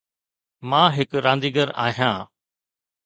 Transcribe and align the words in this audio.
مان 0.69 0.87
ھڪ 0.95 1.09
رانديگر 1.25 1.67
آھيان. 1.85 2.17